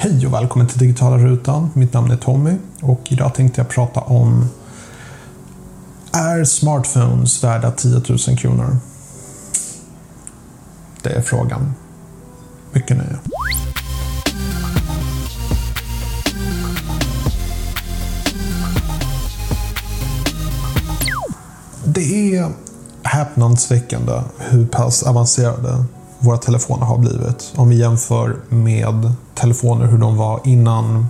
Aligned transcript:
Hej 0.00 0.26
och 0.26 0.32
välkommen 0.32 0.66
till 0.66 0.78
Digitala 0.78 1.18
Rutan. 1.18 1.70
Mitt 1.74 1.92
namn 1.92 2.10
är 2.10 2.16
Tommy 2.16 2.56
och 2.82 3.00
idag 3.08 3.34
tänkte 3.34 3.60
jag 3.60 3.68
prata 3.68 4.00
om 4.00 4.48
Är 6.12 6.44
smartphones 6.44 7.44
värda 7.44 7.70
10 7.70 8.02
000 8.08 8.38
kronor? 8.38 8.76
Det 11.02 11.10
är 11.10 11.22
frågan. 11.22 11.74
Mycket 12.72 12.96
nöje. 12.96 13.18
Det 21.84 22.36
är 22.36 22.52
häpnadsväckande 23.02 24.22
hur 24.38 24.66
pass 24.66 25.02
avancerade 25.02 25.84
våra 26.18 26.36
telefoner 26.36 26.86
har 26.86 26.98
blivit. 26.98 27.52
Om 27.56 27.68
vi 27.68 27.76
jämför 27.76 28.36
med 28.48 29.12
telefoner 29.34 29.86
hur 29.86 29.98
de 29.98 30.16
var 30.16 30.40
innan 30.44 31.06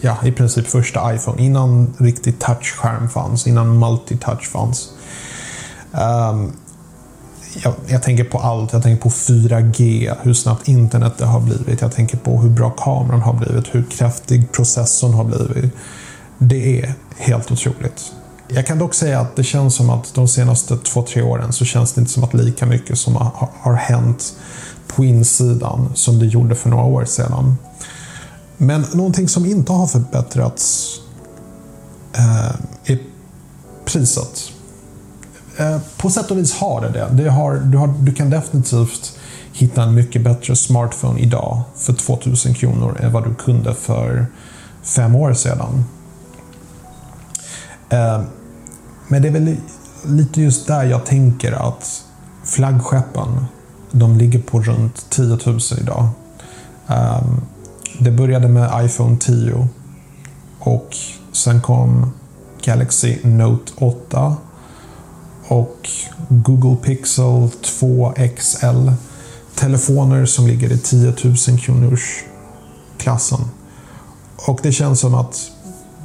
ja, 0.00 0.16
i 0.24 0.32
princip 0.32 0.66
första 0.66 1.14
iPhone. 1.14 1.42
Innan 1.42 1.94
riktig 1.98 2.38
touchskärm 2.38 3.08
fanns, 3.08 3.46
innan 3.46 3.78
multitouch 3.78 4.50
fanns. 4.50 4.88
Um, 5.92 6.52
jag, 7.64 7.74
jag, 7.86 8.02
tänker 8.02 8.24
på 8.24 8.38
allt. 8.38 8.72
Jag 8.72 8.82
tänker 8.82 9.02
på 9.02 9.08
4G, 9.08 10.14
hur 10.22 10.34
snabbt 10.34 10.68
internet 10.68 11.14
det 11.18 11.24
har 11.24 11.40
blivit. 11.40 11.80
Jag 11.80 11.92
tänker 11.92 12.16
på 12.16 12.40
hur 12.40 12.50
bra 12.50 12.70
kameran 12.70 13.22
har 13.22 13.32
blivit, 13.32 13.74
hur 13.74 13.84
kraftig 13.90 14.52
processorn 14.52 15.14
har 15.14 15.24
blivit. 15.24 15.72
Det 16.38 16.82
är 16.82 16.94
helt 17.16 17.52
otroligt. 17.52 18.12
Jag 18.48 18.66
kan 18.66 18.78
dock 18.78 18.94
säga 18.94 19.20
att 19.20 19.36
det 19.36 19.44
känns 19.44 19.74
som 19.74 19.90
att 19.90 20.14
de 20.14 20.28
senaste 20.28 20.76
två, 20.76 21.02
tre 21.02 21.22
åren 21.22 21.52
så 21.52 21.64
känns 21.64 21.92
det 21.92 22.00
inte 22.00 22.12
som 22.12 22.24
att 22.24 22.34
lika 22.34 22.66
mycket 22.66 22.98
som 22.98 23.16
har, 23.16 23.48
har 23.60 23.74
hänt 23.74 24.36
på 24.86 25.04
insidan 25.04 25.90
som 25.94 26.18
det 26.18 26.26
gjorde 26.26 26.54
för 26.54 26.70
några 26.70 26.84
år 26.84 27.04
sedan. 27.04 27.56
Men 28.56 28.84
någonting 28.94 29.28
som 29.28 29.46
inte 29.46 29.72
har 29.72 29.86
förbättrats 29.86 30.94
eh, 32.12 32.54
är 32.84 32.98
priset. 33.84 34.52
Eh, 35.56 35.78
på 35.96 36.10
sätt 36.10 36.30
och 36.30 36.38
vis 36.38 36.54
har 36.54 36.80
det 36.80 36.88
det. 36.88 37.22
det 37.22 37.30
har, 37.30 37.54
du, 37.54 37.78
har, 37.78 37.94
du 38.00 38.14
kan 38.14 38.30
definitivt 38.30 39.18
hitta 39.52 39.82
en 39.82 39.94
mycket 39.94 40.22
bättre 40.22 40.56
smartphone 40.56 41.20
idag 41.20 41.62
för 41.76 41.92
2000 41.92 42.54
kronor 42.54 42.98
än 43.00 43.12
vad 43.12 43.24
du 43.24 43.34
kunde 43.34 43.74
för 43.74 44.26
fem 44.82 45.14
år 45.14 45.34
sedan. 45.34 45.84
Eh, 47.88 48.20
men 49.08 49.22
det 49.22 49.28
är 49.28 49.32
väl 49.32 49.56
lite 50.06 50.40
just 50.40 50.66
där 50.66 50.84
jag 50.84 51.06
tänker 51.06 51.52
att 51.52 52.04
flaggskeppen, 52.44 53.46
de 53.90 54.18
ligger 54.18 54.38
på 54.38 54.60
runt 54.60 55.06
10 55.10 55.26
000 55.46 55.58
idag. 55.80 56.08
Um, 56.86 57.40
det 57.98 58.10
började 58.10 58.48
med 58.48 58.84
iPhone 58.84 59.16
10 59.20 59.68
och 60.58 60.96
sen 61.32 61.60
kom 61.60 62.12
Galaxy 62.62 63.16
Note 63.22 63.72
8 63.76 64.36
och 65.48 65.88
Google 66.28 66.76
Pixel 66.76 67.50
2 67.80 68.12
XL. 68.36 68.90
Telefoner 69.54 70.26
som 70.26 70.46
ligger 70.46 70.72
i 70.72 70.78
10 70.78 71.14
000 71.24 71.58
kronors 71.58 72.24
klassen. 72.98 73.40
Och 74.46 74.60
det 74.62 74.72
känns 74.72 75.00
som 75.00 75.14
att 75.14 75.50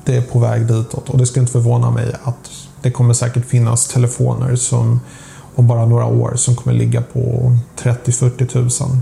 det 0.06 0.16
är 0.16 0.22
på 0.22 0.40
väg 0.40 0.68
ditåt 0.68 1.10
och 1.10 1.18
det 1.18 1.26
skulle 1.26 1.42
inte 1.42 1.52
förvåna 1.52 1.92
mig 1.92 2.16
att 2.24 2.52
det 2.84 2.92
kommer 2.92 3.14
säkert 3.14 3.46
finnas 3.46 3.88
telefoner 3.88 4.56
som 4.56 5.00
om 5.56 5.68
bara 5.68 5.86
några 5.86 6.06
år 6.06 6.34
som 6.36 6.56
kommer 6.56 6.78
ligga 6.78 7.02
på 7.02 7.52
30-40 7.78 8.84
000. 8.84 8.98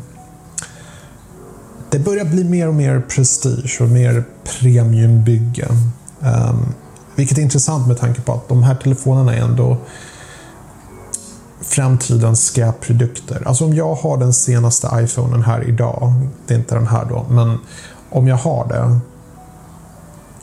Det 1.90 2.00
börjar 2.00 2.26
bli 2.26 2.44
mer 2.44 2.68
och 2.68 2.73
mer 2.73 3.00
prestige 3.00 3.78
och 3.82 3.90
mer 3.90 4.23
premiumbygge. 4.44 5.68
Um, 6.20 6.73
vilket 7.16 7.38
är 7.38 7.42
intressant 7.42 7.88
med 7.88 7.98
tanke 7.98 8.22
på 8.22 8.34
att 8.34 8.50
de 8.50 8.64
här 8.64 8.76
telefonerna 8.76 9.36
är 9.36 9.42
ändå 9.42 9.78
framtidens 11.61 12.44
skräpprodukter. 12.44 13.48
Alltså 13.48 13.66
om 13.66 13.73
jag 13.73 13.95
har 13.95 14.17
den 14.17 14.34
senaste 14.34 14.89
iPhonen 14.94 15.44
här 15.44 15.64
idag, 15.70 16.14
det 16.48 16.54
är 16.54 16.58
inte 16.58 16.76
den 16.76 16.88
här 16.88 17.05
då, 17.05 17.26
men 17.30 17.58
om 18.10 18.28
jag 18.28 18.38
har 18.38 18.67
det 18.67 19.00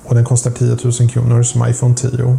och 0.04 0.14
den 0.14 0.24
kostar 0.24 0.50
10 0.50 0.76
000 1.00 1.10
kronor 1.10 1.42
som 1.42 1.68
iPhone 1.68 1.94
10 1.94 2.38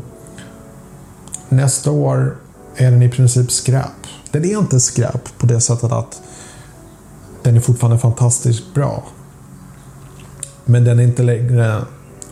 Nästa 1.50 1.92
år 1.92 2.36
är 2.76 2.92
den 2.92 3.02
i 3.02 3.10
princip 3.10 3.52
skräp. 3.52 4.08
Den 4.32 4.46
är 4.46 4.60
inte 4.60 4.80
skräp 4.80 5.38
på 5.38 5.46
det 5.46 5.62
sättet 5.62 5.92
att 5.92 6.22
den 7.44 7.56
är 7.56 7.60
fortfarande 7.60 8.00
fantastiskt 8.00 8.74
bra. 8.74 9.04
Men 10.66 10.84
den 10.84 11.00
är 11.00 11.04
inte 11.04 11.24
längre 11.24 11.82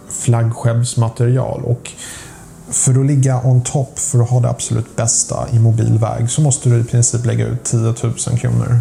flaggskeppsmaterial 0.10 1.64
och 1.64 1.92
för 2.70 3.00
att 3.00 3.06
ligga 3.06 3.42
on 3.44 3.64
top, 3.64 4.00
för 4.00 4.20
att 4.20 4.30
ha 4.30 4.40
det 4.40 4.50
absolut 4.50 4.96
bästa 4.96 5.48
i 5.52 5.60
mobilväg 5.60 6.30
så 6.30 6.42
måste 6.42 6.70
du 6.70 6.80
i 6.80 6.84
princip 6.84 7.26
lägga 7.26 7.46
ut 7.46 7.64
10 7.64 7.80
000 7.80 7.94
kronor 8.40 8.80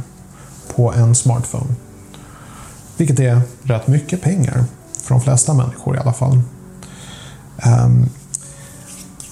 på 0.75 0.93
en 0.93 1.15
smartphone. 1.15 1.75
Vilket 2.97 3.21
är 3.21 3.41
rätt 3.63 3.87
mycket 3.87 4.23
pengar 4.23 4.65
för 5.03 5.15
de 5.15 5.21
flesta 5.21 5.55
människor 5.55 5.97
i 5.97 5.99
alla 5.99 6.13
fall. 6.13 6.41
Um, 7.67 8.09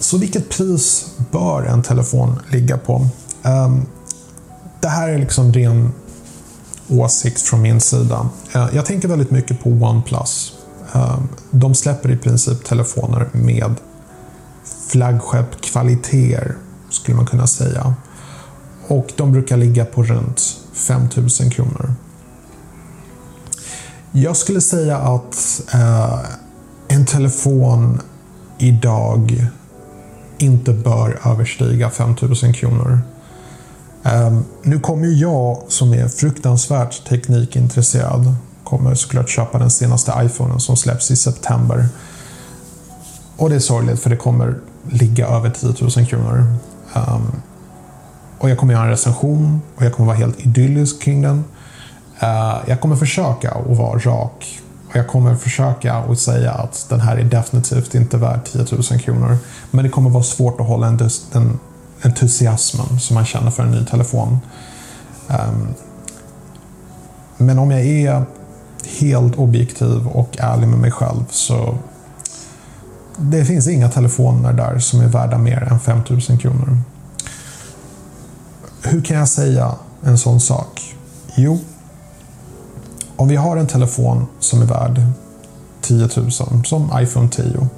så 0.05 0.19
vilket 0.19 0.49
pris 0.49 1.07
bör 1.31 1.63
en 1.63 1.83
telefon 1.83 2.41
ligga 2.51 2.79
på? 2.79 3.07
Ehm, 3.43 3.87
det 4.81 4.89
här 4.89 5.09
är 5.09 5.19
liksom 5.19 5.53
ren 5.53 5.93
åsikt 6.89 7.43
från 7.43 7.63
min 7.63 7.81
sida. 7.81 8.29
Eh, 8.55 8.69
jag 8.73 8.87
tänker 8.87 9.09
väldigt 9.09 9.31
mycket 9.31 9.63
på 9.63 9.71
OnePlus. 9.71 10.53
Ehm, 10.93 11.29
de 11.51 11.75
släpper 11.75 12.11
i 12.11 12.17
princip 12.17 12.65
telefoner 12.65 13.29
med 13.33 13.75
flaggskeppkvaliteter, 14.89 16.57
skulle 16.91 17.17
man 17.17 17.27
kunna 17.27 17.47
säga. 17.47 17.95
Och 18.89 19.13
de 19.17 19.33
brukar 19.33 19.57
ligga 19.57 19.85
på 19.85 20.03
runt 20.03 20.43
5000 20.73 21.51
kronor. 21.51 21.95
Jag 24.13 24.37
skulle 24.37 24.61
säga 24.61 24.97
att 24.99 25.63
eh, 25.75 26.19
en 26.89 27.07
telefon 27.07 28.01
idag 28.59 29.51
inte 30.45 30.73
bör 30.73 31.21
överstiga 31.25 31.91
5000 31.91 32.53
kronor. 32.53 33.01
Um, 34.03 34.45
nu 34.63 34.81
kommer 34.81 35.07
jag 35.07 35.63
som 35.69 35.93
är 35.93 36.09
fruktansvärt 36.09 37.09
teknikintresserad 37.09 38.35
kommer 38.65 38.95
såklart 38.95 39.29
köpa 39.29 39.59
den 39.59 39.71
senaste 39.71 40.13
iPhonen 40.17 40.61
som 40.61 40.77
släpps 40.77 41.11
i 41.11 41.17
september. 41.17 41.89
Och 43.37 43.51
det 43.51 43.57
är 43.57 43.61
sorgligt 43.61 44.01
för 44.01 44.11
det 44.11 44.17
kommer 44.17 44.55
ligga 44.91 45.27
över 45.27 45.51
10 45.51 45.75
000 45.97 46.07
kronor. 46.07 46.47
Um, 46.95 47.43
och 48.39 48.51
jag 48.51 48.59
kommer 48.59 48.73
göra 48.73 48.85
en 48.85 48.91
recension 48.91 49.61
och 49.77 49.85
jag 49.85 49.93
kommer 49.93 50.07
vara 50.07 50.17
helt 50.17 50.41
idyllisk 50.41 51.03
kring 51.03 51.23
den. 51.23 51.45
Uh, 52.23 52.59
jag 52.67 52.81
kommer 52.81 52.97
försöka 52.97 53.51
att 53.51 53.77
vara 53.77 53.99
rak 53.99 54.61
jag 54.99 55.09
kommer 55.09 55.37
försöka 55.37 55.99
och 55.99 56.19
säga 56.19 56.53
att 56.53 56.87
den 56.89 57.01
här 57.01 57.17
är 57.17 57.25
definitivt 57.25 57.95
inte 57.95 58.17
värd 58.17 58.41
10 58.45 58.67
000 58.73 59.01
kronor. 59.01 59.37
Men 59.71 59.85
det 59.85 59.91
kommer 59.91 60.11
vara 60.11 60.23
svårt 60.23 60.61
att 60.61 60.67
hålla 60.67 60.87
den, 60.91 61.11
den 61.33 61.59
entusiasmen 62.03 63.01
som 63.01 63.15
man 63.15 63.25
känner 63.25 63.51
för 63.51 63.63
en 63.63 63.71
ny 63.71 63.85
telefon. 63.85 64.39
Um, 65.29 65.75
men 67.37 67.59
om 67.59 67.71
jag 67.71 67.81
är 67.81 68.25
helt 69.01 69.37
objektiv 69.37 70.09
och 70.09 70.37
ärlig 70.39 70.69
med 70.69 70.79
mig 70.79 70.91
själv 70.91 71.25
så 71.31 71.79
det 73.17 73.45
finns 73.45 73.69
inga 73.69 73.89
telefoner 73.89 74.53
där 74.53 74.79
som 74.79 75.01
är 75.01 75.07
värda 75.07 75.39
mer 75.39 75.69
än 75.71 75.81
5 75.81 76.01
000 76.09 76.21
kronor. 76.21 76.79
Hur 78.83 79.03
kan 79.03 79.17
jag 79.17 79.29
säga 79.29 79.75
en 80.03 80.19
sån 80.19 80.41
sak? 80.41 80.95
Jo, 81.35 81.59
om 83.17 83.29
vi 83.29 83.37
har 83.37 83.57
en 83.57 83.67
telefon 83.67 84.27
som 84.41 84.63
är 84.63 84.67
värd 84.67 85.03
10 85.81 86.09
000, 86.17 86.33
som 86.65 86.91
iPhone 87.03 87.29
10, 87.29 87.69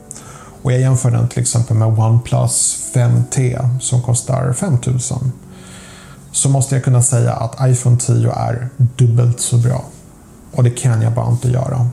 och 0.62 0.72
jag 0.72 0.80
jämför 0.80 1.10
den 1.10 1.28
till 1.28 1.42
exempel 1.42 1.76
med 1.76 1.98
OnePlus 1.98 2.82
5T 2.94 3.68
som 3.80 4.02
kostar 4.02 4.52
5 4.52 4.78
000, 4.86 5.00
så 6.32 6.48
måste 6.48 6.74
jag 6.74 6.84
kunna 6.84 7.02
säga 7.02 7.32
att 7.32 7.68
iPhone 7.70 7.98
10 7.98 8.30
är 8.30 8.68
dubbelt 8.76 9.40
så 9.40 9.56
bra. 9.56 9.84
Och 10.52 10.64
det 10.64 10.70
kan 10.70 11.02
jag 11.02 11.12
bara 11.12 11.30
inte 11.30 11.48
göra. 11.48 11.88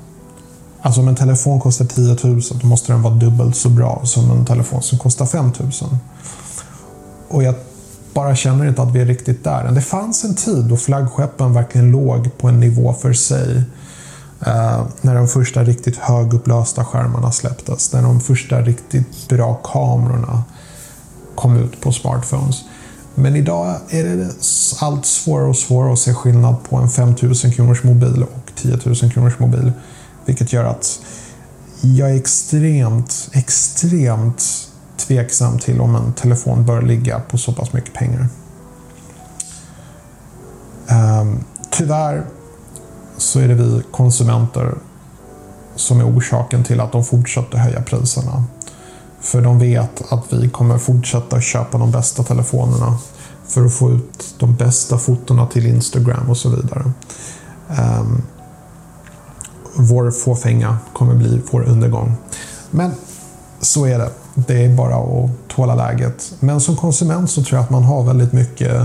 Alltså 0.82 1.02
om 1.02 1.08
en 1.08 1.16
telefon 1.16 1.60
kostar 1.60 1.86
10 1.86 2.18
000, 2.24 2.42
då 2.62 2.68
måste 2.68 2.92
den 2.92 3.02
vara 3.02 3.14
dubbelt 3.14 3.56
så 3.56 3.70
bra 3.70 4.02
som 4.04 4.32
en 4.32 4.46
telefon 4.46 4.82
som 4.82 4.98
kostar 4.98 5.26
5 5.26 5.52
000. 5.60 5.72
Och 7.30 7.44
jag 7.44 7.56
bara 8.14 8.36
känner 8.36 8.68
inte 8.68 8.82
att 8.82 8.92
vi 8.92 9.02
är 9.02 9.06
riktigt 9.06 9.44
där 9.44 9.72
Det 9.72 9.82
fanns 9.82 10.24
en 10.24 10.36
tid 10.36 10.66
då 10.66 10.78
flaggskeppen 10.78 11.54
verkligen 11.54 11.92
låg 11.92 12.38
på 12.38 12.48
en 12.48 12.60
nivå 12.60 12.94
för 12.94 13.14
sig. 13.14 13.64
Eh, 14.46 14.86
när 15.02 15.16
de 15.16 15.28
första 15.28 15.64
riktigt 15.64 15.98
högupplösta 15.98 16.86
skärmarna 16.86 17.32
släpptes. 17.32 17.94
När 17.94 18.02
de 18.02 18.20
första 18.20 18.62
riktigt 18.62 19.30
bra 19.30 19.54
kamerorna 19.54 20.44
kom 21.36 21.58
ut 21.58 21.82
på 21.82 21.92
smartphones. 21.92 22.64
Men 23.16 23.36
idag 23.36 23.76
är 23.90 24.04
det 24.04 24.30
allt 24.80 25.06
svårare 25.06 25.50
och 25.50 25.58
svårare 25.58 25.94
att 25.94 26.00
se 26.00 26.14
skillnad 26.14 26.56
på 26.70 26.76
en 26.78 26.90
5000 26.90 27.52
kronors 27.52 27.84
mobil 27.84 28.24
och 28.24 28.52
10 28.56 28.80
000 28.86 28.96
kronors 28.96 29.40
mobil. 29.40 29.72
Vilket 30.26 30.54
gör 30.54 30.64
att 30.64 31.00
jag 31.82 32.12
är 32.12 32.16
extremt, 32.16 33.30
extremt 33.32 34.70
tveksam 34.98 35.60
till 35.60 35.82
om 35.82 35.96
en 35.96 36.14
telefon 36.14 36.66
bör 36.66 36.82
ligga 36.82 37.20
på 37.20 37.38
så 37.38 37.54
pass 37.54 37.74
mycket 37.74 37.94
pengar. 37.94 38.28
Ehm, 40.88 41.44
tyvärr 41.72 42.26
så 43.18 43.40
är 43.40 43.48
det 43.48 43.54
vi 43.54 43.82
konsumenter 43.92 44.74
som 45.76 46.00
är 46.00 46.18
orsaken 46.18 46.64
till 46.64 46.80
att 46.80 46.92
de 46.92 47.04
fortsätter 47.04 47.58
höja 47.58 47.82
priserna. 47.82 48.44
För 49.22 49.42
de 49.42 49.60
vet 49.60 50.12
att 50.12 50.34
vi 50.34 50.50
kommer 50.50 50.78
fortsätta 50.78 51.42
köpa 51.42 51.78
de 51.78 51.92
bästa 51.92 52.24
telefonerna 52.24 52.98
för 53.48 53.66
att 53.66 53.74
få 53.74 53.92
ut 53.92 54.36
de 54.40 54.56
bästa 54.56 54.98
fotona 54.98 55.48
till 55.48 55.66
Instagram 55.68 56.30
och 56.30 56.38
så 56.38 56.50
vidare. 56.50 56.92
Um, 57.68 58.24
vår 59.76 60.12
fåfänga 60.12 60.78
kommer 60.94 61.16
bli 61.16 61.42
vår 61.52 61.62
undergång. 61.62 62.16
Men 62.72 62.92
så 63.62 63.86
är 63.86 64.00
det. 64.00 64.10
Det 64.36 64.66
är 64.66 64.70
bara 64.70 64.96
att 64.96 65.30
tåla 65.48 65.76
läget. 65.76 66.34
Men 66.40 66.62
som 66.62 66.76
konsument 66.76 67.30
så 67.30 67.44
tror 67.44 67.58
jag 67.58 67.64
att 67.64 67.70
man 67.70 67.84
har 67.84 68.04
väldigt 68.04 68.34
mycket 68.34 68.82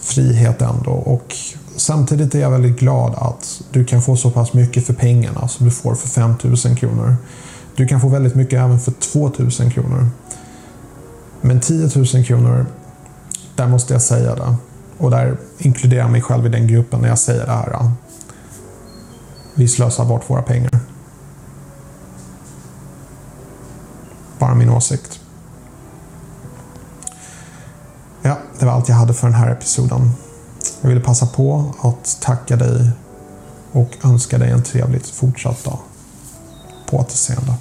frihet 0.00 0.62
ändå. 0.62 0.90
Och 0.90 1.34
samtidigt 1.76 2.34
är 2.34 2.40
jag 2.40 2.50
väldigt 2.50 2.78
glad 2.78 3.14
att 3.14 3.60
du 3.70 3.84
kan 3.84 4.02
få 4.02 4.16
så 4.16 4.30
pass 4.30 4.52
mycket 4.52 4.86
för 4.86 4.94
pengarna 4.94 5.48
som 5.48 5.66
du 5.66 5.72
får 5.72 5.94
för 5.94 6.08
5000 6.08 6.76
kronor. 6.76 7.16
Du 7.76 7.86
kan 7.86 8.00
få 8.00 8.08
väldigt 8.08 8.34
mycket 8.34 8.60
även 8.60 8.80
för 8.80 8.92
2000 8.92 9.70
kronor. 9.70 10.08
Men 11.40 11.60
10 11.60 11.90
000 12.14 12.24
kronor, 12.24 12.66
där 13.56 13.66
måste 13.66 13.92
jag 13.92 14.02
säga 14.02 14.34
det. 14.34 14.56
Och 14.98 15.10
där 15.10 15.36
inkluderar 15.58 16.00
jag 16.00 16.10
mig 16.10 16.22
själv 16.22 16.46
i 16.46 16.48
den 16.48 16.66
gruppen 16.66 17.00
när 17.00 17.08
jag 17.08 17.18
säger 17.18 17.46
det 17.46 17.52
här. 17.52 17.90
Vi 19.54 19.68
slösar 19.68 20.04
bort 20.04 20.30
våra 20.30 20.42
pengar. 20.42 20.77
Bara 24.38 24.54
min 24.54 24.70
åsikt. 24.70 25.20
Ja, 28.22 28.38
det 28.58 28.66
var 28.66 28.72
allt 28.72 28.88
jag 28.88 28.96
hade 28.96 29.14
för 29.14 29.26
den 29.26 29.36
här 29.36 29.50
episoden. 29.50 30.12
Jag 30.80 30.88
ville 30.88 31.00
passa 31.00 31.26
på 31.26 31.74
att 31.80 32.18
tacka 32.20 32.56
dig 32.56 32.90
och 33.72 33.96
önska 34.04 34.38
dig 34.38 34.50
en 34.50 34.62
trevligt 34.62 35.06
fortsatt 35.08 35.64
dag. 35.64 35.78
På 36.90 36.96
återseende. 36.96 37.54